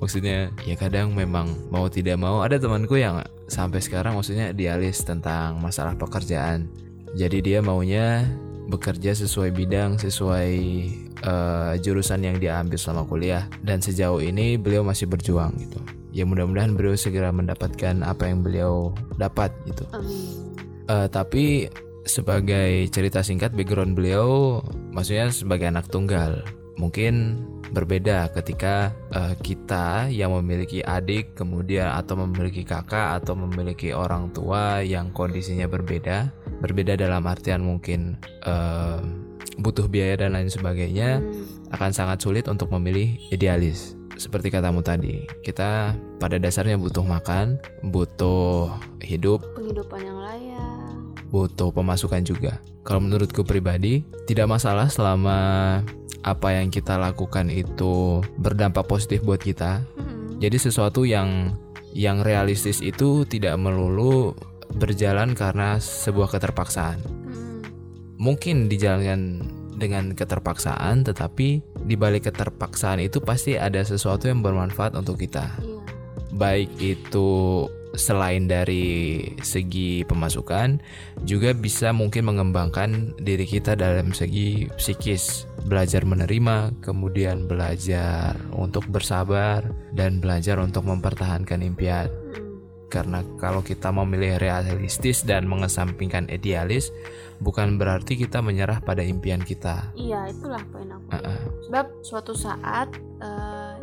Maksudnya 0.00 0.52
ya 0.64 0.76
kadang 0.76 1.12
memang 1.12 1.52
mau 1.68 1.88
tidak 1.92 2.16
mau 2.16 2.40
ada 2.40 2.56
temanku 2.56 2.96
yang 2.96 3.20
sampai 3.48 3.84
sekarang 3.84 4.16
maksudnya 4.16 4.52
idealis 4.52 5.04
tentang 5.04 5.60
masalah 5.60 5.96
pekerjaan. 5.96 6.68
Jadi 7.12 7.44
dia 7.44 7.60
maunya 7.60 8.24
bekerja 8.72 9.12
sesuai 9.12 9.52
bidang, 9.52 10.00
sesuai 10.00 10.52
eh, 11.20 11.72
jurusan 11.84 12.24
yang 12.24 12.40
dia 12.40 12.56
ambil 12.56 12.80
selama 12.80 13.04
kuliah 13.04 13.44
dan 13.60 13.84
sejauh 13.84 14.24
ini 14.24 14.56
beliau 14.56 14.80
masih 14.80 15.04
berjuang 15.04 15.52
gitu. 15.60 15.80
Ya 16.12 16.28
mudah-mudahan 16.28 16.76
beliau 16.76 16.94
segera 16.94 17.32
mendapatkan 17.32 18.04
apa 18.04 18.28
yang 18.28 18.44
beliau 18.44 18.92
dapat 19.16 19.50
gitu. 19.64 19.88
Amin. 19.96 20.52
Eh, 20.92 21.08
tapi 21.08 21.72
sebagai 22.04 22.90
cerita 22.92 23.24
singkat 23.24 23.54
background 23.56 23.96
beliau, 23.96 24.60
maksudnya 24.92 25.32
sebagai 25.32 25.70
anak 25.70 25.88
tunggal, 25.88 26.44
mungkin 26.76 27.40
berbeda 27.72 28.28
ketika 28.36 28.92
eh, 29.16 29.34
kita 29.40 30.12
yang 30.12 30.36
memiliki 30.36 30.84
adik 30.84 31.32
kemudian 31.32 31.88
atau 31.88 32.20
memiliki 32.20 32.68
kakak 32.68 33.22
atau 33.22 33.32
memiliki 33.32 33.96
orang 33.96 34.28
tua 34.36 34.84
yang 34.84 35.08
kondisinya 35.16 35.64
berbeda, 35.64 36.28
berbeda 36.60 37.00
dalam 37.00 37.24
artian 37.24 37.64
mungkin 37.64 38.20
eh, 38.44 39.00
butuh 39.60 39.88
biaya 39.88 40.26
dan 40.26 40.36
lain 40.36 40.48
sebagainya 40.52 41.20
Hmm. 41.20 41.44
akan 41.72 41.90
sangat 41.92 42.18
sulit 42.20 42.44
untuk 42.52 42.68
memilih 42.72 43.16
idealis. 43.32 43.96
Seperti 44.16 44.52
katamu 44.52 44.84
tadi, 44.84 45.24
kita 45.42 45.96
pada 46.20 46.36
dasarnya 46.36 46.78
butuh 46.78 47.02
makan, 47.02 47.58
butuh 47.86 48.70
hidup, 49.02 49.42
penghidupan 49.56 50.00
yang 50.04 50.18
layak 50.20 50.82
butuh 51.32 51.72
pemasukan 51.72 52.22
juga. 52.22 52.60
Kalau 52.84 53.00
menurutku 53.00 53.42
pribadi, 53.42 54.04
tidak 54.28 54.52
masalah 54.52 54.92
selama 54.92 55.80
apa 56.22 56.48
yang 56.54 56.68
kita 56.68 57.00
lakukan 57.00 57.48
itu 57.48 58.20
berdampak 58.36 58.86
positif 58.86 59.24
buat 59.24 59.40
kita. 59.40 59.80
Hmm. 59.96 60.38
Jadi 60.38 60.60
sesuatu 60.60 61.08
yang 61.08 61.56
yang 61.96 62.20
realistis 62.20 62.84
itu 62.84 63.24
tidak 63.24 63.56
melulu 63.56 64.36
berjalan 64.76 65.32
karena 65.32 65.80
sebuah 65.80 66.36
keterpaksaan. 66.36 67.00
Hmm. 67.00 67.64
Mungkin 68.20 68.68
dijalankan 68.68 69.20
dengan 69.80 70.12
keterpaksaan, 70.12 71.02
tetapi 71.08 71.64
di 71.82 71.94
balik 71.98 72.30
keterpaksaan 72.30 73.02
itu 73.02 73.18
pasti 73.18 73.58
ada 73.58 73.82
sesuatu 73.82 74.30
yang 74.30 74.40
bermanfaat 74.40 74.94
untuk 74.94 75.18
kita. 75.18 75.50
Iya. 75.60 75.80
Baik 76.32 76.70
itu 76.80 77.28
selain 77.92 78.48
dari 78.48 79.20
segi 79.44 80.00
pemasukan 80.08 80.80
juga 81.28 81.52
bisa 81.52 81.92
mungkin 81.92 82.24
mengembangkan 82.24 83.12
diri 83.20 83.44
kita 83.44 83.76
dalam 83.76 84.16
segi 84.16 84.68
psikis 84.80 85.44
belajar 85.68 86.08
menerima 86.08 86.72
kemudian 86.80 87.44
belajar 87.44 88.32
untuk 88.56 88.88
bersabar 88.88 89.60
dan 89.92 90.24
belajar 90.24 90.56
untuk 90.58 90.88
mempertahankan 90.88 91.60
impian. 91.60 92.08
Karena 92.92 93.24
kalau 93.40 93.64
kita 93.64 93.88
memilih 93.88 94.36
realistis 94.36 95.24
dan 95.24 95.48
mengesampingkan 95.48 96.28
idealis 96.28 96.92
bukan 97.40 97.80
berarti 97.80 98.20
kita 98.20 98.44
menyerah 98.44 98.84
pada 98.84 99.00
impian 99.00 99.40
kita 99.40 99.96
Iya, 99.96 100.28
itulah 100.28 100.60
poin 100.68 100.92
aku. 100.92 101.08
Uh-uh. 101.08 101.40
Sebab 101.72 101.86
suatu 102.04 102.36
saat 102.36 102.92
eh, 103.24 103.74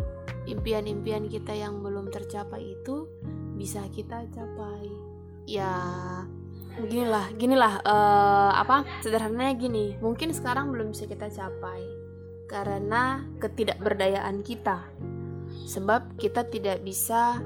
impian-impian 0.45 1.25
kita 1.25 1.57
yang 1.57 1.81
belum 1.81 2.13
tercapai 2.13 2.77
itu 2.77 3.09
bisa 3.57 3.81
kita 3.89 4.29
capai. 4.29 4.85
Ya, 5.49 5.73
ginilah, 6.77 7.25
ginilah 7.35 7.73
eh, 7.81 8.51
apa? 8.61 8.85
Sederhananya 9.01 9.57
gini, 9.57 9.97
mungkin 9.97 10.31
sekarang 10.31 10.69
belum 10.69 10.93
bisa 10.93 11.09
kita 11.09 11.33
capai 11.33 11.81
karena 12.45 13.25
ketidakberdayaan 13.41 14.45
kita. 14.45 14.85
Sebab 15.69 16.17
kita 16.17 16.49
tidak 16.49 16.81
bisa 16.81 17.37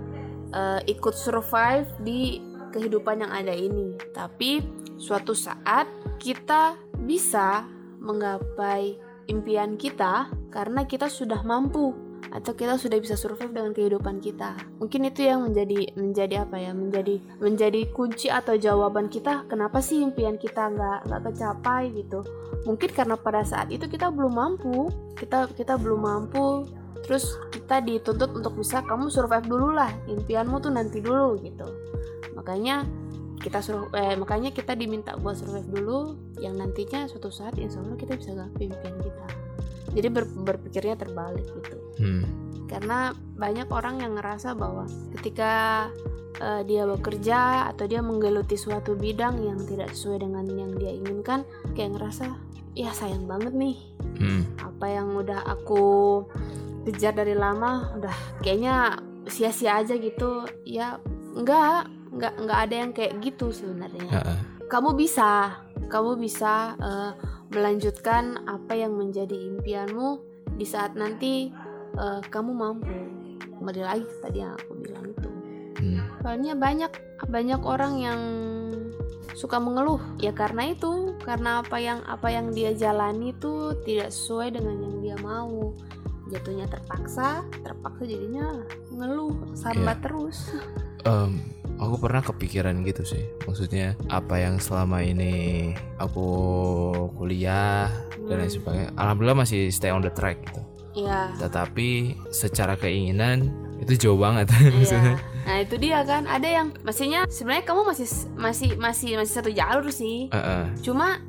eh, 0.53 0.79
ikut 0.88 1.15
survive 1.17 1.89
di 2.05 2.39
kehidupan 2.74 3.25
yang 3.25 3.31
ada 3.33 3.53
ini. 3.53 3.98
Tapi 4.13 4.62
suatu 4.98 5.33
saat 5.33 5.89
kita 6.22 6.77
bisa 7.03 7.65
menggapai 8.00 8.98
impian 9.27 9.79
kita 9.79 10.29
karena 10.51 10.83
kita 10.86 11.07
sudah 11.07 11.41
mampu 11.43 11.95
atau 12.33 12.57
kita 12.57 12.81
sudah 12.81 12.98
bisa 12.98 13.13
survive 13.13 13.53
dengan 13.53 13.77
kehidupan 13.77 14.17
kita. 14.17 14.57
Mungkin 14.81 15.05
itu 15.05 15.22
yang 15.22 15.45
menjadi 15.45 15.93
menjadi 15.93 16.36
apa 16.50 16.57
ya? 16.57 16.74
Menjadi 16.74 17.22
menjadi 17.38 17.81
kunci 17.93 18.33
atau 18.33 18.57
jawaban 18.57 19.05
kita 19.07 19.45
kenapa 19.45 19.77
sih 19.86 20.01
impian 20.01 20.41
kita 20.41 20.74
nggak 20.74 21.00
nggak 21.05 21.22
kecapai 21.29 21.93
gitu. 21.93 22.25
Mungkin 22.65 22.89
karena 22.89 23.15
pada 23.22 23.45
saat 23.45 23.69
itu 23.69 23.86
kita 23.86 24.10
belum 24.10 24.33
mampu, 24.33 24.89
kita 25.13 25.45
kita 25.53 25.77
belum 25.77 26.01
mampu. 26.01 26.65
Terus 27.03 27.36
kita 27.51 27.83
dituntut 27.83 28.31
untuk 28.31 28.55
bisa 28.55 28.79
kamu 28.81 29.12
survive 29.12 29.45
dulu 29.45 29.75
lah, 29.75 29.91
impianmu 30.07 30.57
tuh 30.60 30.72
nanti 30.72 31.03
dulu 31.03 31.36
gitu. 31.39 31.67
Makanya 32.33 32.88
kita 33.43 33.60
suruh 33.60 33.91
eh, 33.91 34.15
makanya 34.15 34.55
kita 34.55 34.72
diminta 34.72 35.19
buat 35.19 35.36
survive 35.36 35.67
dulu 35.67 36.00
yang 36.39 36.55
nantinya 36.55 37.12
suatu 37.12 37.27
saat 37.27 37.60
insya 37.60 37.83
Allah 37.83 38.00
kita 38.00 38.15
bisa 38.15 38.31
gapai 38.31 38.72
impian 38.72 38.95
kita 39.03 39.25
jadi 39.91 40.07
ber- 40.07 40.31
berpikirnya 40.31 40.95
terbalik 40.95 41.43
gitu 41.43 41.75
Hmm. 42.00 42.24
karena 42.72 43.12
banyak 43.36 43.67
orang 43.67 44.00
yang 44.00 44.15
ngerasa 44.15 44.55
bahwa 44.55 44.88
ketika 45.19 45.86
eh, 46.39 46.63
dia 46.63 46.88
bekerja 46.88 47.67
atau 47.69 47.83
dia 47.83 48.00
menggeluti 48.00 48.55
suatu 48.55 48.95
bidang 48.95 49.43
yang 49.43 49.60
tidak 49.67 49.91
sesuai 49.91 50.24
dengan 50.24 50.48
yang 50.48 50.72
dia 50.79 50.95
inginkan 50.95 51.43
kayak 51.75 52.00
ngerasa 52.00 52.31
ya 52.74 52.95
sayang 52.95 53.27
banget 53.27 53.51
nih 53.51 53.75
Hmm. 54.24 54.48
apa 54.55 54.86
yang 54.88 55.19
udah 55.19 55.43
aku 55.43 56.24
kejar 56.84 57.16
dari 57.16 57.34
lama 57.34 57.96
udah 57.98 58.16
kayaknya 58.44 59.00
sia-sia 59.28 59.80
aja 59.80 59.96
gitu. 59.96 60.48
Ya 60.68 61.00
enggak 61.34 61.88
enggak 62.13 62.34
enggak 62.38 62.60
ada 62.70 62.75
yang 62.75 62.92
kayak 62.92 63.13
gitu 63.24 63.50
sebenarnya. 63.50 64.10
Uh-uh. 64.12 64.40
kamu 64.72 64.96
bisa 64.98 65.60
kamu 65.92 66.18
bisa 66.18 66.74
eh, 66.82 67.12
melanjutkan 67.54 68.42
apa 68.50 68.74
yang 68.74 68.98
menjadi 68.98 69.36
impianmu 69.54 70.18
di 70.58 70.66
saat 70.66 70.98
nanti 70.98 71.54
eh, 71.98 72.22
kamu 72.30 72.52
mampu. 72.54 72.98
Kembali 73.60 73.82
lagi 73.86 74.06
tadi 74.20 74.44
yang 74.44 74.54
aku 74.58 74.74
bilang 74.82 75.08
itu. 75.08 75.30
Hmm. 75.74 76.00
soalnya 76.24 76.56
banyak 76.56 76.92
banyak 77.28 77.62
orang 77.66 78.00
yang 78.00 78.22
suka 79.36 79.58
mengeluh. 79.60 80.00
Ya 80.22 80.32
karena 80.32 80.72
itu 80.72 81.18
karena 81.25 81.60
apa 81.66 81.78
yang 81.82 82.00
apa 82.06 82.30
yang 82.30 82.54
dia 82.54 82.72
jalani 82.72 83.34
itu 83.34 83.75
tidak 83.84 84.13
sesuai 84.13 84.56
dengan 84.56 84.78
yang 84.80 84.98
dia 85.02 85.18
mau 85.20 85.74
jatuhnya 86.25 86.65
terpaksa 86.65 87.44
terpaksa 87.60 88.03
jadinya 88.03 88.63
ngeluh 88.89 89.36
sambat 89.53 90.00
terus 90.00 90.51
Em, 91.03 91.36
aku 91.75 92.00
pernah 92.00 92.24
kepikiran 92.24 92.80
gitu 92.82 93.03
sih. 93.03 93.27
Maksudnya 93.44 93.92
apa 94.08 94.39
yang 94.39 94.56
selama 94.56 95.03
ini 95.03 95.75
aku 96.00 96.24
kuliah 97.13 97.92
dan 98.24 98.39
lain 98.39 98.48
Hmm. 98.48 98.56
sebagainya. 98.56 98.89
Alhamdulillah 98.96 99.38
masih 99.38 99.68
stay 99.68 99.92
on 99.92 100.00
the 100.00 100.08
track 100.10 100.39
gitu. 100.42 100.63
Iya 100.96 101.36
Tetapi 101.38 101.88
secara 102.32 102.80
keinginan 102.80 103.51
itu 103.80 104.00
jauh 104.00 104.15
banget. 104.15 104.48
Iya. 104.63 105.20
Nah 105.44 105.60
itu 105.60 105.75
dia 105.75 106.08
kan 106.08 106.24
ada 106.24 106.48
yang 106.48 106.72
maksudnya 106.88 107.27
sebenarnya 107.27 107.68
kamu 107.68 107.82
masih 107.84 108.08
masih 108.39 108.70
masih 108.80 109.20
masih 109.20 109.34
satu 109.36 109.51
jalur 109.51 109.92
sih. 109.92 110.32
Heeh, 110.32 110.72
Cuma 110.80 111.20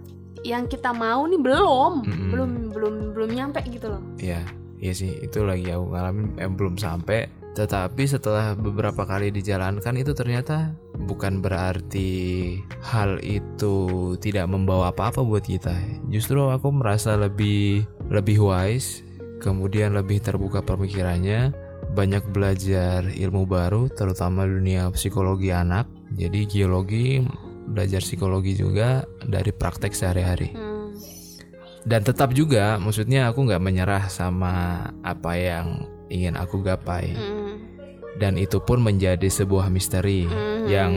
yang 0.46 0.70
kita 0.70 0.94
mau 0.94 1.26
nih 1.26 1.42
belum 1.42 1.92
Mm-mm. 2.06 2.30
belum 2.30 2.50
belum 2.70 2.94
belum 3.10 3.30
nyampe 3.34 3.58
gitu 3.66 3.90
loh. 3.90 3.98
Iya, 4.22 4.46
iya 4.84 4.92
sih. 4.92 5.16
Itu 5.24 5.48
lagi 5.48 5.72
aku 5.72 5.96
ngalamin 5.96 6.36
eh, 6.36 6.52
belum 6.52 6.76
sampai. 6.76 7.32
Tetapi 7.54 8.02
setelah 8.04 8.52
beberapa 8.58 9.06
kali 9.06 9.30
dijalankan 9.30 9.94
itu 9.94 10.10
ternyata 10.12 10.74
bukan 11.06 11.38
berarti 11.38 12.58
hal 12.82 13.22
itu 13.22 14.14
tidak 14.18 14.50
membawa 14.50 14.90
apa-apa 14.92 15.22
buat 15.22 15.46
kita. 15.46 15.72
Justru 16.10 16.50
aku 16.50 16.74
merasa 16.74 17.14
lebih 17.14 17.86
lebih 18.10 18.42
wise, 18.42 19.06
kemudian 19.38 19.94
lebih 19.94 20.18
terbuka 20.18 20.66
pemikirannya, 20.66 21.54
banyak 21.94 22.26
belajar 22.34 23.06
ilmu 23.06 23.46
baru 23.46 23.86
terutama 23.86 24.44
dunia 24.44 24.90
psikologi 24.90 25.54
anak. 25.54 25.86
Jadi 26.18 26.50
geologi 26.50 27.22
belajar 27.70 28.02
psikologi 28.02 28.58
juga 28.58 29.06
dari 29.22 29.54
praktek 29.54 29.94
sehari-hari. 29.94 30.50
Hmm. 30.58 30.73
Dan 31.84 32.00
tetap 32.00 32.32
juga 32.32 32.80
maksudnya 32.80 33.28
aku 33.28 33.44
nggak 33.44 33.60
menyerah 33.60 34.08
sama 34.08 34.88
apa 35.04 35.36
yang 35.36 35.84
ingin 36.08 36.34
aku 36.36 36.64
gapai. 36.64 37.12
Hmm. 37.12 37.56
dan 38.14 38.38
itu 38.38 38.62
pun 38.62 38.78
menjadi 38.78 39.26
sebuah 39.26 39.74
misteri 39.74 40.22
Hmm. 40.22 40.70
yang 40.70 40.92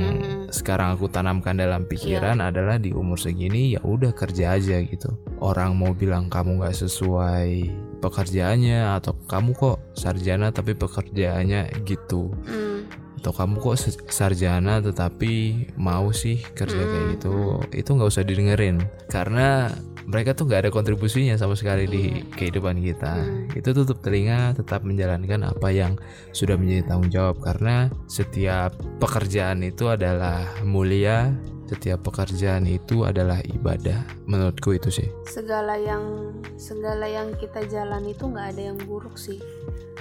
sekarang 0.53 0.93
aku 0.93 1.09
tanamkan 1.09 1.57
dalam 1.57 1.89
pikiran 1.89 2.37
adalah 2.39 2.77
di 2.77 2.93
umur 2.93 3.17
segini 3.17 3.73
ya 3.73 3.81
udah 3.81 4.13
kerja 4.13 4.53
aja 4.53 4.77
gitu. 4.85 5.17
Orang 5.41 5.81
mau 5.81 5.97
bilang 5.97 6.29
kamu 6.29 6.61
nggak 6.61 6.77
sesuai 6.77 7.73
pekerjaannya 8.05 9.01
atau 9.01 9.17
kamu 9.25 9.49
kok 9.57 9.77
sarjana 9.97 10.53
tapi 10.53 10.77
pekerjaannya 10.77 11.81
gitu. 11.89 12.29
Hmm. 12.45 12.85
atau 13.17 13.33
kamu 13.33 13.65
kok 13.65 13.75
sarjana 14.13 14.77
tetapi 14.77 15.33
mau 15.73 16.13
sih 16.13 16.37
kerja 16.53 16.77
kayak 16.77 17.17
gitu. 17.17 17.65
Itu 17.73 17.97
nggak 17.97 18.13
usah 18.13 18.21
didengerin. 18.21 18.77
Karena 19.09 19.73
mereka 20.07 20.31
tuh 20.31 20.47
nggak 20.47 20.67
ada 20.67 20.71
kontribusinya 20.71 21.35
sama 21.35 21.59
sekali 21.59 21.83
di 21.83 22.23
kehidupan 22.31 22.79
kita. 22.79 23.19
Itu 23.51 23.75
tutup 23.75 23.99
telinga 23.99 24.55
tetap 24.55 24.87
menjalankan 24.87 25.43
apa 25.43 25.67
yang 25.67 25.99
sudah 26.31 26.55
menjadi 26.55 26.87
tanggung 26.87 27.11
jawab. 27.11 27.43
Karena 27.43 27.91
setiap 28.07 28.71
pekerjaan 29.03 29.67
itu 29.67 29.91
adalah 29.91 30.47
mulia 30.63 31.35
setiap 31.67 31.99
pekerjaan 32.07 32.63
itu 32.63 33.03
adalah 33.03 33.43
ibadah. 33.43 34.07
Menurutku 34.23 34.71
itu 34.79 34.87
sih. 34.87 35.11
Segala 35.27 35.75
yang 35.75 36.31
segala 36.55 37.03
yang 37.03 37.35
kita 37.35 37.67
jalan 37.67 38.07
itu 38.07 38.23
nggak 38.23 38.55
ada 38.55 38.61
yang 38.71 38.79
buruk 38.87 39.19
sih. 39.19 39.43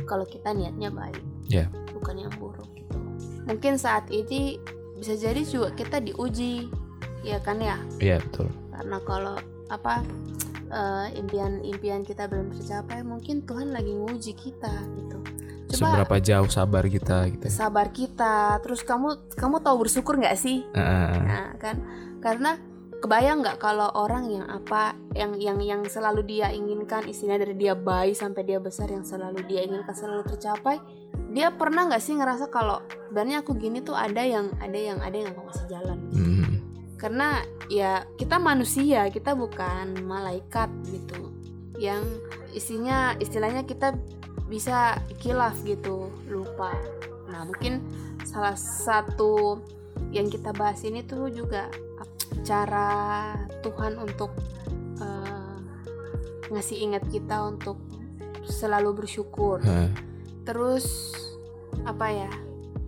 Kalau 0.06 0.22
kita 0.22 0.54
niatnya 0.54 0.94
baik 0.94 1.18
ya. 1.50 1.66
bukan 1.90 2.22
yang 2.22 2.34
buruk 2.38 2.70
gitu. 2.78 2.94
Mungkin 3.50 3.74
saat 3.74 4.06
ini 4.14 4.62
bisa 4.94 5.18
jadi 5.18 5.42
juga 5.42 5.74
kita 5.74 5.98
diuji 5.98 6.70
ya 7.26 7.42
kan 7.42 7.58
ya? 7.58 7.82
Iya 7.98 8.22
betul. 8.22 8.46
Karena 8.70 9.02
kalau 9.02 9.36
apa 9.66 10.02
eh, 10.70 11.06
impian-impian 11.18 12.02
kita 12.02 12.26
belum 12.30 12.54
tercapai 12.54 13.02
mungkin 13.02 13.42
Tuhan 13.46 13.70
lagi 13.74 13.92
nguji 13.94 14.32
kita 14.34 14.74
gitu. 14.98 15.18
Coba 15.66 15.98
seberapa 15.98 16.16
jauh 16.22 16.46
sabar 16.46 16.84
kita 16.86 17.26
gitu 17.34 17.46
sabar 17.50 17.90
kita. 17.90 18.62
Terus 18.62 18.86
kamu 18.86 19.34
kamu 19.34 19.56
tahu 19.62 19.76
bersyukur 19.86 20.14
nggak 20.14 20.38
sih? 20.38 20.62
Ah, 20.78 21.18
Nah, 21.18 21.50
kan? 21.58 21.76
Karena 22.22 22.54
kebayang 23.02 23.44
nggak 23.44 23.58
kalau 23.60 23.92
orang 23.92 24.30
yang 24.30 24.46
apa 24.48 24.96
yang 25.12 25.36
yang 25.36 25.58
yang 25.60 25.82
selalu 25.84 26.24
dia 26.24 26.48
inginkan 26.54 27.04
istilah 27.04 27.36
dari 27.36 27.52
dia 27.54 27.76
bayi 27.76 28.16
sampai 28.16 28.42
dia 28.46 28.56
besar 28.56 28.88
yang 28.88 29.04
selalu 29.04 29.44
dia 29.44 29.68
inginkan 29.68 29.92
selalu 29.92 30.24
tercapai 30.24 30.80
dia 31.36 31.52
pernah 31.52 31.84
nggak 31.84 32.00
sih 32.00 32.16
ngerasa 32.16 32.48
kalau 32.48 32.80
sebenarnya 33.12 33.44
aku 33.44 33.52
gini 33.60 33.84
tuh 33.84 33.92
ada 33.92 34.24
yang 34.24 34.48
ada 34.56 34.78
yang 34.78 34.98
ada 35.04 35.12
yang 35.12 35.28
aku 35.36 35.42
masih 35.44 35.66
jalan? 35.68 35.98
Mhm. 36.14 36.35
Karena 36.96 37.44
ya 37.68 38.08
kita 38.16 38.40
manusia 38.40 39.08
kita 39.12 39.36
bukan 39.36 40.00
malaikat 40.04 40.72
gitu. 40.88 41.32
Yang 41.76 42.04
isinya 42.56 43.12
istilahnya 43.20 43.68
kita 43.68 43.92
bisa 44.48 44.96
kilaf 45.20 45.56
gitu 45.68 46.08
lupa. 46.28 46.72
Nah 47.28 47.44
mungkin 47.44 47.84
salah 48.24 48.56
satu 48.56 49.60
yang 50.12 50.32
kita 50.32 50.56
bahas 50.56 50.80
ini 50.88 51.04
tuh 51.04 51.28
juga 51.28 51.68
cara 52.46 53.34
Tuhan 53.60 54.00
untuk 54.00 54.32
eh, 55.02 55.56
ngasih 56.48 56.78
ingat 56.80 57.04
kita 57.12 57.44
untuk 57.44 57.76
selalu 58.46 59.04
bersyukur. 59.04 59.60
Hah. 59.60 59.90
terus 60.46 61.10
apa 61.82 62.06
ya 62.06 62.30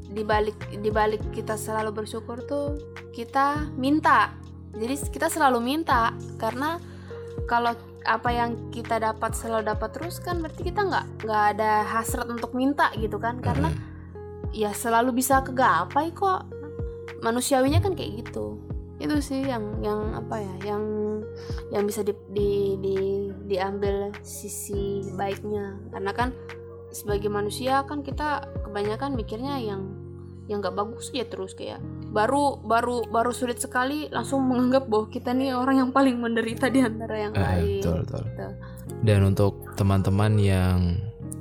dibalik 0.09 0.57
dibalik 0.81 1.21
kita 1.37 1.55
selalu 1.55 1.93
bersyukur 2.05 2.41
tuh 2.49 2.81
kita 3.13 3.69
minta. 3.77 4.33
Jadi 4.77 4.95
kita 5.13 5.29
selalu 5.29 5.61
minta 5.61 6.13
karena 6.41 6.81
kalau 7.49 7.73
apa 8.09 8.31
yang 8.33 8.73
kita 8.73 8.97
dapat 8.97 9.37
selalu 9.37 9.69
dapat 9.69 9.91
terus 9.93 10.17
kan 10.23 10.41
berarti 10.41 10.65
kita 10.65 10.81
nggak 10.87 11.07
nggak 11.29 11.45
ada 11.57 11.85
hasrat 11.85 12.29
untuk 12.29 12.57
minta 12.57 12.89
gitu 12.97 13.21
kan. 13.21 13.41
Karena 13.41 13.69
ya 14.53 14.73
selalu 14.73 15.19
bisa 15.19 15.45
kegapai 15.45 16.13
kok. 16.15 16.49
Manusiawinya 17.19 17.83
kan 17.83 17.99
kayak 17.99 18.23
gitu. 18.23 18.63
Itu 19.03 19.19
sih 19.19 19.43
yang 19.43 19.83
yang 19.83 20.15
apa 20.15 20.39
ya 20.39 20.75
yang 20.75 20.85
yang 21.75 21.85
bisa 21.85 22.07
di, 22.07 22.15
di, 22.31 22.79
di- 22.79 23.31
diambil 23.51 24.15
sisi 24.23 25.03
baiknya. 25.19 25.75
Karena 25.91 26.13
kan 26.15 26.31
sebagai 26.95 27.29
manusia 27.29 27.85
kan 27.85 28.01
kita 28.01 28.49
kebanyakan 28.65 29.19
mikirnya 29.19 29.61
yang 29.61 29.98
yang 30.49 30.65
nggak 30.65 30.75
bagus 30.75 31.13
ya 31.13 31.29
terus 31.29 31.53
kayak 31.53 31.79
baru 32.09 32.57
baru 32.65 33.05
baru 33.13 33.37
sulit 33.37 33.61
sekali 33.61 34.09
langsung 34.09 34.49
menganggap 34.49 34.89
bahwa 34.89 35.07
kita 35.13 35.37
nih 35.37 35.53
orang 35.53 35.77
yang 35.87 35.91
paling 35.93 36.17
menderita 36.17 36.73
di 36.73 36.81
antara 36.81 37.17
yang 37.21 37.33
Eh, 37.37 37.41
lain 37.41 37.81
betul 37.85 37.99
betul 38.03 38.25
Gitu. 38.25 38.49
Dan 39.05 39.21
untuk 39.29 39.77
teman-teman 39.77 40.33
yang 40.41 40.79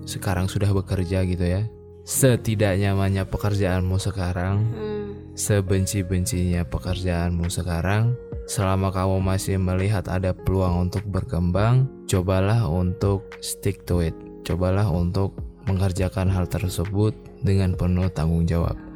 sekarang 0.03 0.51
sudah 0.51 0.71
bekerja 0.71 1.23
gitu 1.25 1.45
ya, 1.45 1.65
setidak 2.03 2.79
nyamannya 2.79 3.27
pekerjaanmu 3.27 3.97
sekarang, 3.99 4.55
Hmm, 4.71 5.07
sebenci-bencinya 5.35 6.67
pekerjaanmu 6.67 7.47
sekarang, 7.51 8.15
selama 8.47 8.91
kamu 8.93 9.19
masih 9.19 9.57
melihat 9.59 10.07
ada 10.07 10.31
peluang 10.35 10.87
untuk 10.87 11.03
berkembang, 11.07 11.87
cobalah 12.07 12.67
untuk 12.67 13.27
stick 13.43 13.83
to 13.87 14.03
it. 14.03 14.15
Cobalah 14.47 14.87
untuk 14.87 15.35
mengerjakan 15.67 16.31
hal 16.31 16.47
tersebut 16.47 17.11
dengan 17.43 17.75
penuh 17.75 18.07
tanggung 18.07 18.47
jawab. 18.47 18.86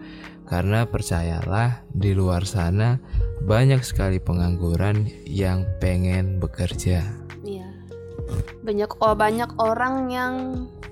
Karena 0.52 0.84
percayalah, 0.84 1.88
di 1.88 2.12
luar 2.12 2.44
sana 2.44 3.00
banyak 3.40 3.80
sekali 3.82 4.20
pengangguran 4.20 5.08
yang 5.24 5.64
pengen 5.80 6.38
bekerja. 6.38 7.08
iya 7.42 7.72
banyak 8.62 8.92
oh 9.00 9.18
banyak 9.18 9.50
orang 9.58 10.08
yang 10.08 10.34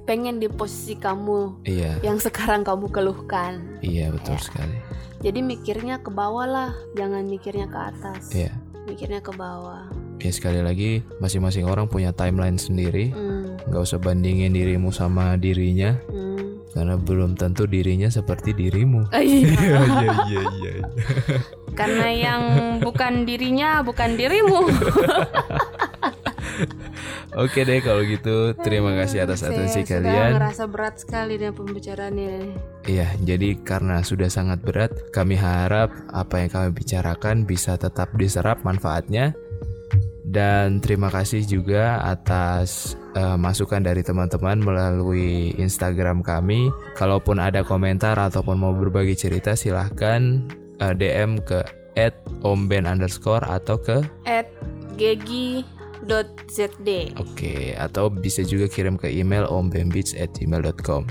pengen 0.04 0.42
di 0.42 0.50
posisi 0.50 0.98
kamu 0.98 1.62
Iya, 1.64 2.02
yang 2.02 2.18
sekarang 2.18 2.66
kamu 2.66 2.90
keluhkan 2.90 3.78
iya 3.80 4.10
betul 4.10 4.34
Ya. 4.34 4.42
sekali. 4.42 4.78
jadi 5.22 5.40
mikirnya 5.40 5.96
ke 6.00 6.10
bawah 6.10 6.44
lah 6.44 6.72
jangan 6.96 7.24
mikirnya 7.24 7.70
ke 7.70 7.80
atas 7.86 8.34
Iya. 8.34 8.50
mikirnya 8.88 9.22
ke 9.22 9.30
bawah 9.32 9.86
Ya 10.20 10.36
sekali 10.36 10.60
lagi, 10.60 11.00
masing-masing 11.24 11.64
orang 11.64 11.88
punya 11.88 12.12
timeline 12.12 12.60
sendiri. 12.60 13.16
hmm, 13.16 13.72
Gak 13.72 13.88
usah 13.88 14.00
bandingin 14.00 14.52
dirimu 14.52 14.92
sama 14.92 15.40
dirinya, 15.40 15.96
hmm. 16.12 16.29
Karena 16.70 16.96
belum 16.96 17.34
tentu 17.34 17.66
dirinya 17.66 18.08
seperti 18.08 18.54
dirimu. 18.54 19.10
Ah, 19.10 19.20
iya. 19.26 19.50
Iya 19.50 19.82
iya 19.90 20.12
iya. 20.30 20.42
iya. 20.52 20.74
karena 21.74 22.08
yang 22.12 22.42
bukan 22.84 23.24
dirinya 23.24 23.80
bukan 23.80 24.20
dirimu 24.20 24.68
Oke 27.40 27.64
deh 27.64 27.80
kalau 27.80 28.04
gitu, 28.04 28.52
terima 28.66 28.92
kasih 29.00 29.24
atas 29.24 29.46
Saya 29.46 29.54
atensi 29.56 29.86
sudah 29.86 30.02
kalian. 30.02 30.32
ngerasa 30.36 30.64
berat 30.68 30.96
sekali 31.00 31.40
dengan 31.40 31.56
pembicaraan 31.56 32.18
ini 32.18 32.52
Iya, 32.84 33.16
jadi 33.22 33.54
karena 33.62 34.02
sudah 34.02 34.28
sangat 34.28 34.60
berat, 34.66 34.92
kami 35.14 35.38
harap 35.38 35.94
apa 36.10 36.42
yang 36.42 36.50
kami 36.50 36.70
bicarakan 36.74 37.46
bisa 37.46 37.78
tetap 37.78 38.12
diserap 38.18 38.66
manfaatnya. 38.66 39.38
Dan 40.30 40.78
terima 40.78 41.10
kasih 41.10 41.42
juga 41.42 42.06
atas 42.06 42.94
eh, 43.18 43.34
masukan 43.34 43.82
dari 43.82 44.06
teman-teman 44.06 44.62
melalui 44.62 45.58
Instagram 45.58 46.22
kami. 46.22 46.70
Kalaupun 46.94 47.42
ada 47.42 47.66
komentar 47.66 48.14
ataupun 48.14 48.62
mau 48.62 48.74
berbagi 48.78 49.18
cerita, 49.18 49.58
silahkan 49.58 50.46
eh, 50.78 50.94
DM 50.94 51.42
ke 51.42 51.66
@omben 52.46 52.86
underscore 52.86 53.44
atau 53.44 53.82
ke 53.82 54.06
at 54.30 54.48
gegi.zd 54.96 56.88
oke 57.18 57.54
atau 57.76 58.08
bisa 58.12 58.44
juga 58.46 58.72
kirim 58.72 58.96
ke 58.96 59.10
email 59.12 59.48
ombenbeats@gmail.com. 59.50 61.04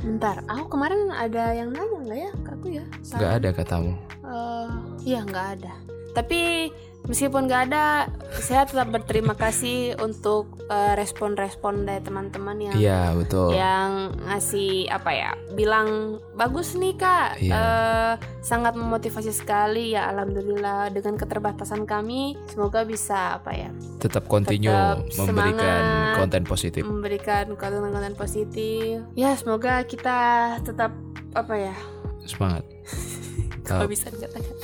bentar 0.00 0.40
aku 0.48 0.64
kemarin 0.72 1.12
ada 1.12 1.52
yang 1.52 1.76
nanya 1.76 2.00
nggak 2.00 2.18
ya 2.18 2.32
ke 2.32 2.50
aku 2.56 2.66
ya 2.72 2.84
Gak 3.20 3.32
ada 3.42 3.50
katamu. 3.52 3.92
Eh, 4.24 4.68
iya 5.04 5.20
nggak 5.24 5.46
ada 5.60 5.72
tapi 6.10 6.70
meskipun 7.02 7.44
nggak 7.44 7.62
ada 7.66 8.06
saya 8.36 8.62
tetap 8.62 8.88
berterima 8.88 9.32
kasih 9.32 9.96
untuk 9.98 10.60
eh, 10.66 10.94
respon-respon 10.94 11.82
dari 11.82 12.00
teman-teman 12.00 12.56
yang 12.60 12.74
Iya 12.74 13.00
betul. 13.12 13.52
yang 13.52 13.90
ngasih 14.22 14.86
apa 14.86 15.10
ya 15.10 15.30
bilang 15.52 15.88
bagus 16.34 16.72
nih 16.72 16.94
kak 16.94 17.36
Iya. 17.36 17.52
Eh, 17.52 18.12
sangat 18.40 18.74
memotivasi 18.74 19.30
sekali 19.30 19.92
ya 19.92 20.08
alhamdulillah 20.08 20.88
dengan 20.88 21.16
keterbatasan 21.16 21.82
kami 21.82 22.36
semoga 22.46 22.82
bisa 22.82 23.36
apa 23.36 23.52
ya 23.52 23.70
Tetap 23.98 24.24
continue 24.26 24.70
Tetap 24.70 24.98
memberikan 25.18 25.80
semangat. 25.82 26.16
konten 26.16 26.42
positif. 26.44 26.82
memberikan 26.82 27.44
konten-konten 27.54 28.14
positif 28.14 29.02
ya 29.12 29.34
semoga 29.34 29.82
kita 29.82 30.18
tetap 30.60 30.92
apa 31.32 31.54
ya 31.56 31.76
Semangat. 32.22 32.62
kalau 33.66 33.86
bisa 33.86 34.08
dikatakan 34.08 34.54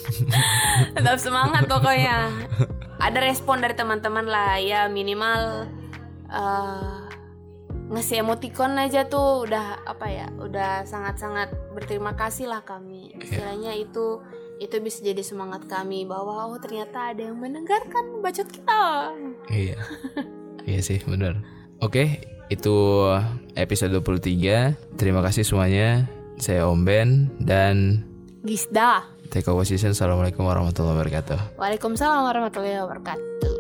tetap 0.97 1.19
semangat 1.21 1.65
pokoknya 1.69 2.33
ada 3.01 3.19
respon 3.21 3.61
dari 3.61 3.77
teman-teman 3.77 4.25
lah 4.27 4.57
ya 4.61 4.89
minimal 4.89 5.69
eh, 6.31 6.99
ngasih 7.87 8.27
emoticon 8.27 8.75
aja 8.83 9.07
tuh 9.07 9.47
udah 9.47 9.87
apa 9.87 10.07
ya 10.11 10.27
udah 10.43 10.83
sangat-sangat 10.83 11.55
berterima 11.71 12.19
kasih 12.19 12.51
lah 12.51 12.67
kami 12.67 13.15
istilahnya 13.23 13.79
itu 13.79 14.19
itu 14.57 14.77
bisa 14.81 15.05
jadi 15.05 15.21
semangat 15.21 15.69
kami 15.69 16.09
bahwa 16.09 16.49
oh 16.49 16.59
ternyata 16.59 17.13
ada 17.13 17.29
yang 17.29 17.37
mendengarkan 17.37 18.25
bacot 18.25 18.49
kita 18.49 19.13
Iya. 19.51 19.79
iya 20.71 20.81
sih, 20.83 20.99
benar. 21.05 21.43
Oke, 21.79 22.25
itu 22.49 22.75
episode 23.55 23.93
23. 23.95 24.97
Terima 24.99 25.21
kasih 25.23 25.45
semuanya. 25.45 26.09
Saya 26.37 26.69
Om 26.69 26.83
Ben 26.85 27.31
dan 27.41 28.05
Gisda 28.47 29.03
Take 29.27 29.51
Over 29.51 29.67
Season. 29.67 29.91
Assalamualaikum 29.91 30.47
warahmatullahi 30.47 30.95
wabarakatuh. 31.03 31.59
Waalaikumsalam 31.59 32.31
warahmatullahi 32.31 32.79
wabarakatuh 32.79 33.56